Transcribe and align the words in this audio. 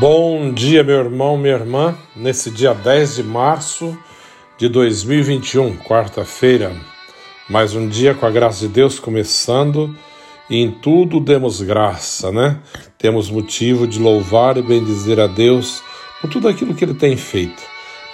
Bom 0.00 0.50
dia, 0.54 0.82
meu 0.82 0.96
irmão, 0.96 1.36
minha 1.36 1.52
irmã, 1.52 1.94
nesse 2.16 2.50
dia 2.50 2.72
10 2.72 3.16
de 3.16 3.22
março 3.22 3.94
de 4.56 4.66
2021, 4.66 5.76
quarta-feira. 5.76 6.74
Mais 7.50 7.74
um 7.74 7.86
dia 7.86 8.14
com 8.14 8.24
a 8.24 8.30
graça 8.30 8.60
de 8.60 8.68
Deus 8.68 8.98
começando 8.98 9.94
e 10.48 10.56
em 10.56 10.70
tudo 10.70 11.20
demos 11.20 11.60
graça, 11.60 12.32
né? 12.32 12.60
Temos 12.96 13.28
motivo 13.28 13.86
de 13.86 13.98
louvar 13.98 14.56
e 14.56 14.62
bendizer 14.62 15.20
a 15.20 15.26
Deus 15.26 15.82
por 16.18 16.30
tudo 16.30 16.48
aquilo 16.48 16.74
que 16.74 16.82
Ele 16.82 16.94
tem 16.94 17.14
feito. 17.14 17.62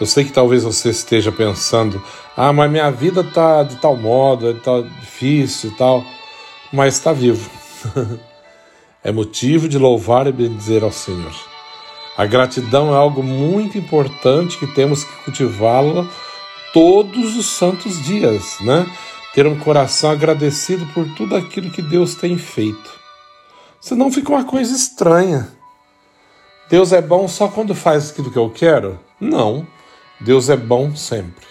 Eu 0.01 0.07
sei 0.07 0.25
que 0.25 0.33
talvez 0.33 0.65
você 0.65 0.91
esteja 0.91 1.31
pensando, 1.31 2.03
ah, 2.37 2.53
mas 2.53 2.69
minha 2.69 2.91
vida 2.91 3.23
tá 3.23 3.63
de 3.63 3.77
tal 3.77 3.97
modo, 3.97 4.53
tá 4.55 4.81
difícil 4.81 5.71
e 5.71 5.75
tal, 5.77 6.03
mas 6.73 6.95
está 6.95 7.13
vivo. 7.13 7.49
é 9.05 9.13
motivo 9.13 9.69
de 9.69 9.79
louvar 9.79 10.27
e 10.27 10.33
bendizer 10.33 10.83
ao 10.83 10.91
Senhor. 10.91 11.56
A 12.17 12.25
gratidão 12.25 12.95
é 12.95 12.97
algo 12.97 13.23
muito 13.23 13.77
importante 13.77 14.59
que 14.59 14.67
temos 14.67 15.05
que 15.05 15.25
cultivá-la 15.25 16.09
todos 16.73 17.37
os 17.37 17.47
santos 17.47 18.03
dias, 18.03 18.57
né? 18.61 18.87
ter 19.35 19.47
um 19.47 19.59
coração 19.59 20.13
agradecido 20.13 20.87
por 20.95 21.07
tudo 21.15 21.37
aquilo 21.37 21.71
que 21.71 21.83
Deus 21.83 22.15
tem 22.15 22.39
feito. 22.39 22.91
Senão 23.79 24.11
fica 24.11 24.31
uma 24.33 24.45
coisa 24.45 24.75
estranha. 24.75 25.53
Deus 26.71 26.91
é 26.91 27.03
bom 27.03 27.29
só 27.29 27.47
quando 27.47 27.75
faz 27.75 28.11
aquilo 28.11 28.31
que 28.31 28.39
eu 28.39 28.49
quero? 28.49 28.99
Não. 29.21 29.67
Deus 30.19 30.49
é 30.49 30.57
bom 30.57 30.97
sempre. 30.97 31.45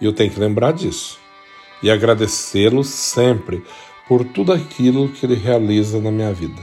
E 0.00 0.04
eu 0.04 0.12
tenho 0.12 0.32
que 0.32 0.40
lembrar 0.40 0.72
disso. 0.72 1.16
E 1.80 1.92
agradecê-lo 1.92 2.82
sempre 2.82 3.64
por 4.08 4.24
tudo 4.24 4.52
aquilo 4.52 5.08
que 5.08 5.24
ele 5.24 5.36
realiza 5.36 6.00
na 6.00 6.10
minha 6.10 6.32
vida. 6.32 6.60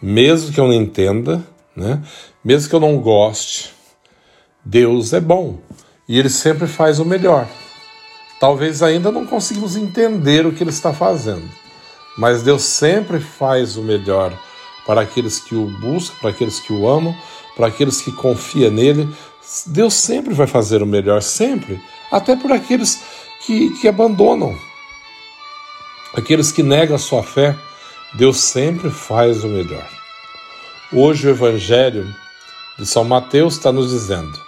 Mesmo 0.00 0.52
que 0.52 0.60
eu 0.60 0.66
não 0.66 0.74
entenda, 0.74 1.42
né? 1.76 2.02
mesmo 2.42 2.68
que 2.68 2.74
eu 2.74 2.80
não 2.80 2.98
goste, 2.98 3.74
Deus 4.64 5.12
é 5.12 5.20
bom. 5.20 5.58
E 6.08 6.18
ele 6.18 6.30
sempre 6.30 6.66
faz 6.66 6.98
o 6.98 7.04
melhor. 7.04 7.46
Talvez 8.40 8.82
ainda 8.82 9.10
não 9.10 9.26
conseguimos 9.26 9.76
entender 9.76 10.46
o 10.46 10.52
que 10.52 10.62
ele 10.62 10.70
está 10.70 10.92
fazendo, 10.92 11.48
mas 12.16 12.42
Deus 12.42 12.62
sempre 12.62 13.18
faz 13.18 13.76
o 13.76 13.82
melhor 13.82 14.32
para 14.86 15.00
aqueles 15.00 15.40
que 15.40 15.54
o 15.54 15.66
buscam, 15.80 16.16
para 16.20 16.30
aqueles 16.30 16.60
que 16.60 16.72
o 16.72 16.88
amam, 16.88 17.16
para 17.56 17.66
aqueles 17.66 18.00
que 18.00 18.12
confiam 18.12 18.70
nele. 18.70 19.08
Deus 19.66 19.94
sempre 19.94 20.34
vai 20.34 20.46
fazer 20.46 20.82
o 20.82 20.86
melhor, 20.86 21.22
sempre, 21.22 21.80
até 22.12 22.36
por 22.36 22.52
aqueles 22.52 23.02
que, 23.44 23.70
que 23.80 23.88
abandonam, 23.88 24.56
aqueles 26.14 26.52
que 26.52 26.62
negam 26.62 26.94
a 26.94 26.98
sua 26.98 27.22
fé. 27.22 27.56
Deus 28.14 28.38
sempre 28.38 28.90
faz 28.90 29.44
o 29.44 29.48
melhor. 29.48 29.88
Hoje 30.92 31.26
o 31.26 31.30
Evangelho 31.30 32.06
de 32.78 32.86
São 32.86 33.04
Mateus 33.04 33.54
está 33.54 33.72
nos 33.72 33.90
dizendo: 33.90 34.38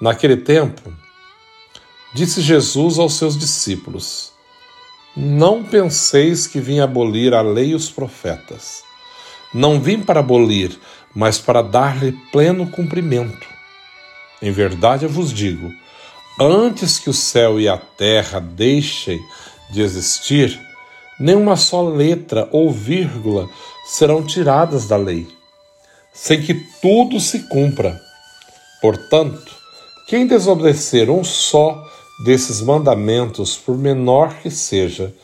naquele 0.00 0.36
tempo, 0.36 0.92
Disse 2.14 2.42
Jesus 2.42 2.98
aos 2.98 3.14
seus 3.14 3.38
discípulos: 3.38 4.32
Não 5.16 5.64
penseis 5.64 6.46
que 6.46 6.60
vim 6.60 6.78
abolir 6.78 7.32
a 7.32 7.40
lei 7.40 7.70
e 7.70 7.74
os 7.74 7.88
profetas. 7.88 8.82
Não 9.54 9.80
vim 9.80 10.00
para 10.00 10.20
abolir, 10.20 10.78
mas 11.14 11.38
para 11.38 11.62
dar-lhe 11.62 12.12
pleno 12.30 12.70
cumprimento. 12.70 13.46
Em 14.42 14.52
verdade 14.52 15.06
eu 15.06 15.08
vos 15.08 15.32
digo: 15.32 15.72
antes 16.38 16.98
que 16.98 17.08
o 17.08 17.14
céu 17.14 17.58
e 17.58 17.66
a 17.66 17.78
terra 17.78 18.40
deixem 18.40 19.18
de 19.70 19.80
existir, 19.80 20.60
nenhuma 21.18 21.56
só 21.56 21.82
letra 21.82 22.46
ou 22.52 22.70
vírgula 22.70 23.48
serão 23.86 24.22
tiradas 24.22 24.86
da 24.86 24.98
lei, 24.98 25.26
sem 26.12 26.42
que 26.42 26.54
tudo 26.80 27.18
se 27.18 27.40
cumpra. 27.48 28.00
Portanto, 28.80 29.54
quem 30.06 30.26
desobedecer 30.26 31.10
um 31.10 31.24
só 31.24 31.82
desses 32.24 32.60
mandamentos, 32.60 33.56
por 33.56 33.76
menor 33.76 34.34
que 34.42 34.50
seja, 34.50 35.14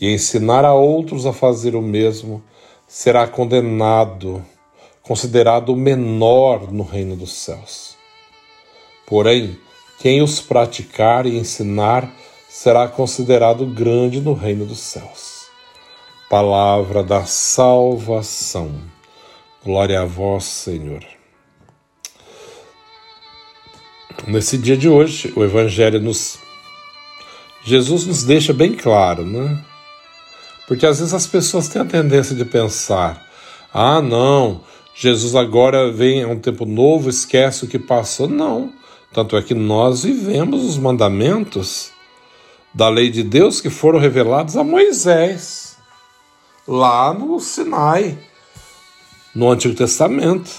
e 0.00 0.12
ensinar 0.12 0.64
a 0.64 0.74
outros 0.74 1.24
a 1.24 1.32
fazer 1.32 1.74
o 1.74 1.82
mesmo, 1.82 2.42
será 2.86 3.26
condenado, 3.26 4.44
considerado 5.02 5.70
o 5.70 5.76
menor 5.76 6.70
no 6.70 6.82
reino 6.82 7.16
dos 7.16 7.32
céus. 7.32 7.96
Porém, 9.06 9.58
quem 9.98 10.22
os 10.22 10.40
praticar 10.40 11.26
e 11.26 11.38
ensinar 11.38 12.12
será 12.48 12.86
considerado 12.86 13.66
grande 13.66 14.20
no 14.20 14.34
reino 14.34 14.64
dos 14.64 14.80
céus. 14.80 15.46
Palavra 16.28 17.02
da 17.02 17.24
salvação. 17.24 18.72
Glória 19.64 20.02
a 20.02 20.04
vós, 20.04 20.44
Senhor. 20.44 21.02
Nesse 24.26 24.58
dia 24.58 24.76
de 24.76 24.90
hoje, 24.90 25.32
o 25.34 25.42
Evangelho 25.42 25.98
nos 26.02 26.38
Jesus 27.64 28.04
nos 28.06 28.24
deixa 28.24 28.52
bem 28.52 28.74
claro, 28.74 29.24
né? 29.24 29.64
Porque 30.68 30.84
às 30.84 30.98
vezes 30.98 31.14
as 31.14 31.26
pessoas 31.26 31.66
têm 31.66 31.80
a 31.80 31.86
tendência 31.86 32.36
de 32.36 32.44
pensar: 32.44 33.26
ah, 33.72 34.02
não, 34.02 34.60
Jesus 34.94 35.34
agora 35.34 35.90
vem 35.90 36.22
a 36.22 36.28
um 36.28 36.38
tempo 36.38 36.66
novo, 36.66 37.08
esquece 37.08 37.64
o 37.64 37.68
que 37.68 37.78
passou. 37.78 38.28
Não. 38.28 38.70
Tanto 39.14 39.34
é 39.34 39.40
que 39.40 39.54
nós 39.54 40.02
vivemos 40.02 40.62
os 40.62 40.76
mandamentos 40.76 41.90
da 42.74 42.90
lei 42.90 43.08
de 43.08 43.22
Deus 43.22 43.62
que 43.62 43.70
foram 43.70 43.98
revelados 43.98 44.58
a 44.58 44.62
Moisés, 44.62 45.78
lá 46.68 47.14
no 47.14 47.40
Sinai, 47.40 48.18
no 49.34 49.50
Antigo 49.50 49.74
Testamento. 49.74 50.50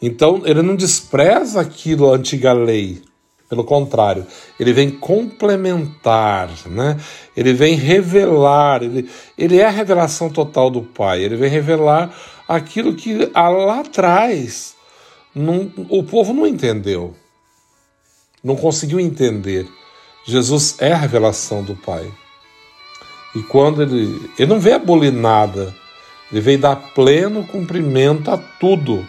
Então, 0.00 0.42
ele 0.44 0.62
não 0.62 0.76
despreza 0.76 1.60
aquilo, 1.60 2.12
a 2.12 2.16
antiga 2.16 2.52
lei. 2.52 3.02
Pelo 3.48 3.64
contrário, 3.64 4.26
ele 4.58 4.72
vem 4.72 4.90
complementar, 4.90 6.50
né? 6.66 6.98
ele 7.36 7.52
vem 7.52 7.74
revelar, 7.74 8.82
ele, 8.82 9.08
ele 9.36 9.58
é 9.58 9.66
a 9.66 9.70
revelação 9.70 10.30
total 10.30 10.70
do 10.70 10.82
Pai, 10.82 11.22
ele 11.22 11.36
vem 11.36 11.50
revelar 11.50 12.12
aquilo 12.48 12.94
que 12.94 13.30
lá 13.34 13.80
atrás 13.80 14.74
não, 15.34 15.70
o 15.90 16.02
povo 16.02 16.32
não 16.32 16.46
entendeu, 16.46 17.14
não 18.42 18.56
conseguiu 18.56 18.98
entender. 18.98 19.68
Jesus 20.26 20.76
é 20.80 20.92
a 20.92 20.96
revelação 20.96 21.62
do 21.62 21.76
Pai. 21.76 22.10
E 23.34 23.42
quando 23.42 23.82
ele, 23.82 24.30
ele 24.38 24.48
não 24.48 24.58
veio 24.58 24.76
abolir 24.76 25.12
nada, 25.12 25.74
ele 26.34 26.42
veio 26.42 26.58
dar 26.58 26.76
pleno 26.76 27.46
cumprimento 27.46 28.30
a 28.30 28.36
tudo 28.36 29.06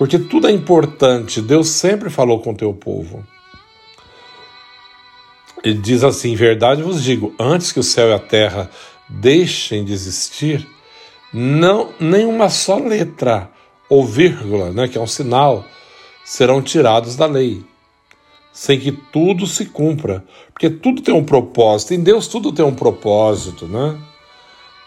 porque 0.00 0.18
tudo 0.18 0.48
é 0.48 0.50
importante. 0.50 1.42
Deus 1.42 1.68
sempre 1.68 2.08
falou 2.08 2.40
com 2.40 2.52
o 2.52 2.56
teu 2.56 2.72
povo. 2.72 3.22
Ele 5.62 5.78
diz 5.78 6.02
assim: 6.02 6.34
Verdade 6.34 6.82
vos 6.82 7.04
digo, 7.04 7.34
antes 7.38 7.70
que 7.70 7.78
o 7.78 7.82
céu 7.82 8.08
e 8.08 8.14
a 8.14 8.18
terra 8.18 8.70
deixem 9.06 9.84
de 9.84 9.92
existir, 9.92 10.66
não 11.34 11.90
nenhuma 12.00 12.48
só 12.48 12.78
letra 12.78 13.50
ou 13.90 14.02
vírgula, 14.02 14.70
né, 14.70 14.88
que 14.88 14.96
é 14.96 15.00
um 15.02 15.06
sinal, 15.06 15.66
serão 16.24 16.62
tirados 16.62 17.14
da 17.14 17.26
lei, 17.26 17.62
sem 18.54 18.80
que 18.80 18.92
tudo 18.92 19.46
se 19.46 19.66
cumpra, 19.66 20.24
porque 20.50 20.70
tudo 20.70 21.02
tem 21.02 21.12
um 21.12 21.24
propósito. 21.24 21.92
Em 21.92 22.02
Deus 22.02 22.26
tudo 22.26 22.52
tem 22.52 22.64
um 22.64 22.74
propósito, 22.74 23.68
né? 23.68 23.98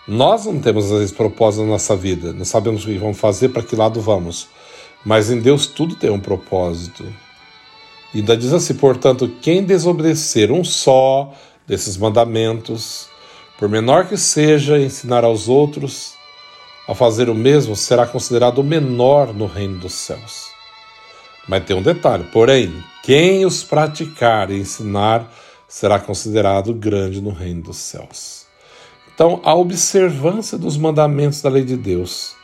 Nós 0.07 0.45
não 0.45 0.59
temos 0.59 0.91
às 0.91 0.99
vezes 0.99 1.11
propósito 1.11 1.63
na 1.63 1.71
nossa 1.71 1.95
vida, 1.95 2.33
não 2.33 2.43
sabemos 2.43 2.83
o 2.83 2.87
que 2.87 2.97
vamos 2.97 3.17
fazer, 3.17 3.49
para 3.49 3.63
que 3.63 3.75
lado 3.75 4.01
vamos. 4.01 4.49
Mas 5.05 5.29
em 5.29 5.39
Deus 5.39 5.65
tudo 5.65 5.95
tem 5.95 6.09
um 6.09 6.19
propósito. 6.19 7.05
E 8.13 8.19
ainda 8.19 8.35
diz 8.35 8.51
assim: 8.51 8.73
portanto, 8.73 9.31
quem 9.41 9.63
desobedecer 9.63 10.51
um 10.51 10.63
só 10.63 11.33
desses 11.65 11.97
mandamentos, 11.97 13.07
por 13.57 13.69
menor 13.69 14.07
que 14.07 14.17
seja, 14.17 14.77
ensinar 14.77 15.23
aos 15.23 15.47
outros 15.47 16.13
a 16.87 16.93
fazer 16.93 17.29
o 17.29 17.35
mesmo, 17.35 17.75
será 17.75 18.05
considerado 18.05 18.59
o 18.59 18.63
menor 18.63 19.33
no 19.33 19.45
reino 19.45 19.79
dos 19.79 19.93
céus. 19.93 20.49
Mas 21.47 21.63
tem 21.63 21.75
um 21.75 21.81
detalhe: 21.81 22.25
porém, 22.25 22.83
quem 23.03 23.45
os 23.45 23.63
praticar 23.63 24.51
e 24.51 24.59
ensinar 24.59 25.31
será 25.67 25.97
considerado 25.97 26.73
grande 26.73 27.21
no 27.21 27.31
reino 27.31 27.63
dos 27.63 27.77
céus. 27.77 28.42
Então, 29.13 29.39
a 29.43 29.53
observância 29.55 30.57
dos 30.57 30.77
mandamentos 30.77 31.41
da 31.41 31.49
lei 31.49 31.63
de 31.63 31.77
Deus 31.77 32.35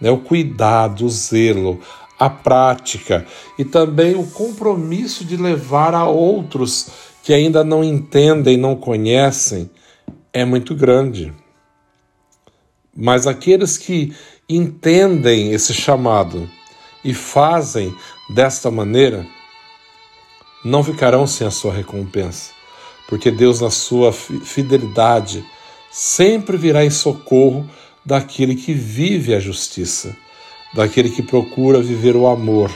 né, 0.00 0.10
o 0.10 0.18
cuidado, 0.18 1.04
o 1.04 1.08
zelo, 1.08 1.80
a 2.18 2.28
prática 2.28 3.26
e 3.58 3.64
também 3.64 4.14
o 4.14 4.26
compromisso 4.26 5.24
de 5.24 5.36
levar 5.36 5.94
a 5.94 6.04
outros 6.04 6.88
que 7.22 7.32
ainda 7.32 7.62
não 7.62 7.84
entendem, 7.84 8.56
não 8.56 8.74
conhecem, 8.74 9.70
é 10.32 10.44
muito 10.44 10.74
grande. 10.74 11.32
Mas 12.96 13.26
aqueles 13.26 13.76
que 13.76 14.14
entendem 14.48 15.52
esse 15.52 15.74
chamado 15.74 16.48
e 17.04 17.12
fazem 17.12 17.94
desta 18.34 18.70
maneira, 18.70 19.26
não 20.64 20.82
ficarão 20.82 21.26
sem 21.26 21.46
a 21.46 21.50
sua 21.50 21.72
recompensa, 21.72 22.50
porque 23.08 23.30
Deus, 23.30 23.60
na 23.60 23.70
sua 23.70 24.12
fidelidade, 24.12 25.44
sempre 25.90 26.56
virá 26.56 26.84
em 26.84 26.90
socorro 26.90 27.68
daquele 28.04 28.54
que 28.54 28.72
vive 28.72 29.34
a 29.34 29.40
justiça, 29.40 30.16
daquele 30.74 31.10
que 31.10 31.22
procura 31.22 31.80
viver 31.80 32.16
o 32.16 32.26
amor, 32.26 32.70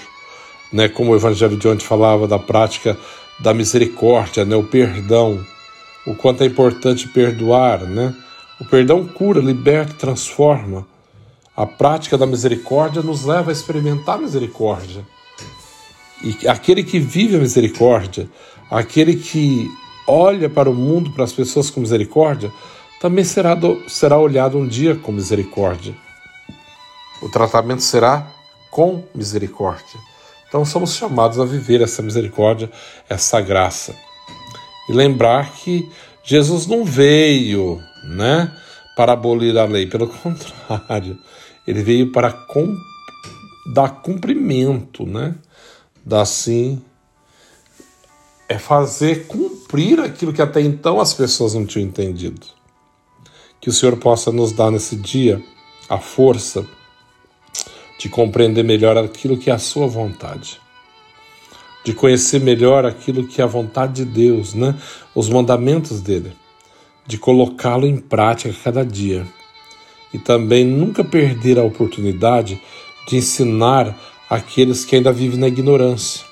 né? 0.73 0.89
Como 0.89 1.13
o 1.13 1.17
Evangelho 1.17 1.57
de 1.57 1.69
ontem 1.69 1.85
falava 1.85 2.27
da 2.29 2.39
prática 2.39 2.97
da 3.41 3.55
misericórdia, 3.55 4.45
né? 4.45 4.57
O 4.57 4.65
perdão, 4.65 5.45
o 6.07 6.15
quanto 6.15 6.43
é 6.43 6.47
importante 6.47 7.09
perdoar, 7.09 7.81
né? 7.85 8.15
O 8.61 8.65
perdão 8.65 9.07
cura, 9.07 9.41
liberta, 9.41 9.95
transforma. 9.95 10.87
A 11.57 11.67
prática 11.67 12.17
da 12.17 12.27
misericórdia 12.27 13.03
nos 13.03 13.25
leva 13.25 13.51
a 13.51 13.53
experimentar 13.53 14.17
a 14.17 14.23
misericórdia. 14.23 15.07
E 16.23 16.47
aquele 16.47 16.85
que 16.85 16.99
vive 16.99 17.37
a 17.37 17.41
misericórdia, 17.41 18.29
aquele 18.71 19.17
que 19.17 19.69
olha 20.07 20.49
para 20.49 20.71
o 20.71 20.75
mundo, 20.75 21.11
para 21.11 21.25
as 21.25 21.33
pessoas 21.33 21.69
com 21.69 21.81
misericórdia, 21.81 22.53
também 23.03 23.25
será, 23.25 23.57
do, 23.57 23.83
será 23.91 24.17
olhado 24.17 24.57
um 24.57 24.65
dia 24.65 24.95
com 24.95 25.11
misericórdia. 25.11 25.93
O 27.21 27.29
tratamento 27.29 27.83
será 27.83 28.33
com 28.71 29.03
misericórdia. 29.13 29.99
Então 30.47 30.65
somos 30.65 30.95
chamados 30.95 31.41
a 31.41 31.45
viver 31.45 31.81
essa 31.81 32.01
misericórdia, 32.01 32.71
essa 33.09 33.41
graça. 33.41 33.93
E 34.89 34.93
lembrar 34.93 35.53
que 35.53 35.91
Jesus 36.23 36.69
não 36.69 36.85
veio, 36.85 37.83
né, 38.05 38.57
para 38.97 39.15
abolir 39.15 39.59
a 39.59 39.65
lei, 39.65 39.89
pelo 39.89 40.07
contrário, 40.23 41.19
ele 41.67 41.83
veio 41.83 42.13
para 42.13 42.31
com, 42.31 42.73
dar 43.75 44.01
cumprimento, 44.01 45.05
né? 45.05 45.35
Dar 46.07 46.21
assim 46.21 46.81
é 48.49 48.59
fazer 48.59 49.27
cumprir 49.27 49.99
aquilo 49.99 50.33
que 50.33 50.43
até 50.43 50.61
então 50.61 51.01
as 51.01 51.13
pessoas 51.13 51.55
não 51.55 51.67
tinham 51.67 51.89
entendido. 51.89 52.62
Que 53.63 53.71
o 53.71 53.73
Senhor 53.73 53.97
possa 53.97 54.31
nos 54.31 54.53
dar 54.53 54.71
nesse 54.71 54.97
dia 54.97 55.43
a 55.89 55.97
força 55.97 56.67
de 57.99 58.09
compreender 58.09 58.63
melhor 58.65 58.99
aquilo 58.99 59.39
que 59.39 59.49
é 59.49 59.55
a 59.55 59.59
sua 59.59 59.87
vontade, 59.87 60.61
de 61.85 61.95
conhecer 61.95 62.41
melhor 62.41 62.85
aquilo 62.85 63.27
que 63.27 63.41
é 63.41 63.45
a 63.45 63.47
vontade 63.47 64.05
de 64.05 64.05
Deus, 64.05 64.53
né? 64.53 64.75
Os 65.15 65.29
mandamentos 65.31 66.01
dele, 66.01 66.37
de 67.07 67.17
colocá-lo 67.17 67.87
em 67.87 67.97
prática 67.97 68.55
cada 68.63 68.85
dia 68.85 69.27
e 70.13 70.19
também 70.19 70.65
nunca 70.65 71.03
perder 71.03 71.59
a 71.59 71.65
oportunidade 71.65 72.61
de 73.09 73.17
ensinar 73.17 73.99
aqueles 74.29 74.85
que 74.85 74.97
ainda 74.97 75.13
vivem 75.13 75.39
na 75.39 75.49
ignorância. 75.49 76.25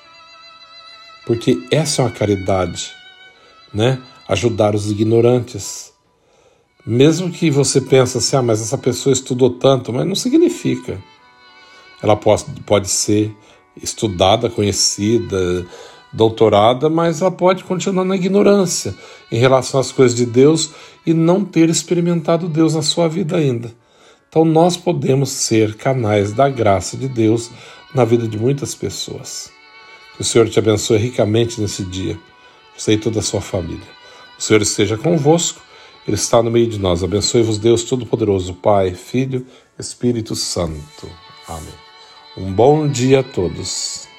Porque 1.27 1.67
essa 1.71 2.03
é 2.03 2.05
uma 2.05 2.11
caridade, 2.11 2.91
né? 3.73 4.01
Ajudar 4.29 4.75
os 4.75 4.91
ignorantes. 4.91 5.93
Mesmo 6.93 7.31
que 7.31 7.53
você 7.53 7.81
pense 7.81 8.19
assim, 8.19 8.35
ah, 8.35 8.43
mas 8.43 8.61
essa 8.61 8.77
pessoa 8.77 9.13
estudou 9.13 9.49
tanto, 9.49 9.93
mas 9.93 10.05
não 10.05 10.17
significa. 10.17 11.01
Ela 12.03 12.17
pode, 12.17 12.47
pode 12.67 12.89
ser 12.89 13.33
estudada, 13.81 14.51
conhecida, 14.51 15.65
doutorada, 16.13 16.91
mas 16.91 17.21
ela 17.21 17.31
pode 17.31 17.63
continuar 17.63 18.05
na 18.05 18.17
ignorância 18.17 18.93
em 19.31 19.39
relação 19.39 19.79
às 19.79 19.93
coisas 19.93 20.17
de 20.17 20.27
Deus 20.27 20.73
e 21.07 21.15
não 21.15 21.45
ter 21.45 21.71
experimentado 21.71 22.49
Deus 22.49 22.75
na 22.75 22.83
sua 22.83 23.07
vida 23.07 23.37
ainda. 23.37 23.73
Então 24.29 24.45
nós 24.45 24.77
podemos 24.77 25.31
ser 25.31 25.77
canais 25.77 26.33
da 26.33 26.49
graça 26.49 26.97
de 26.97 27.07
Deus 27.07 27.53
na 27.95 28.05
vida 28.05 28.27
de 28.27 28.37
muitas 28.37 28.75
pessoas. 28.75 29.53
Que 30.17 30.23
o 30.23 30.25
Senhor 30.25 30.49
te 30.49 30.59
abençoe 30.59 30.99
ricamente 30.99 31.61
nesse 31.61 31.85
dia, 31.85 32.19
você 32.77 32.95
e 32.95 32.99
toda 32.99 33.21
a 33.21 33.23
sua 33.23 33.41
família. 33.41 33.87
O 34.37 34.43
Senhor 34.43 34.61
esteja 34.61 34.99
convosco, 34.99 35.70
Ele 36.07 36.17
está 36.17 36.43
no 36.43 36.51
meio 36.51 36.67
de 36.67 36.79
nós. 36.79 37.03
Abençoe-vos, 37.05 37.59
Deus 37.59 37.85
Todo-Poderoso, 37.85 38.55
Pai, 38.55 38.95
Filho, 38.95 39.47
Espírito 39.79 40.35
Santo. 40.35 41.09
Amém. 41.47 41.75
Um 42.37 42.53
bom 42.53 42.89
dia 42.89 43.21
a 43.21 43.23
todos. 43.23 44.10